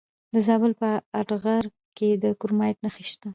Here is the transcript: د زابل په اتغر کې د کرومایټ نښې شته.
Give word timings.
د 0.33 0.35
زابل 0.47 0.71
په 0.81 0.89
اتغر 1.19 1.63
کې 1.97 2.09
د 2.23 2.25
کرومایټ 2.39 2.77
نښې 2.83 3.03
شته. 3.11 3.29